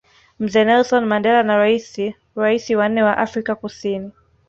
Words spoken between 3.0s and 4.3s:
wa Afrika kusini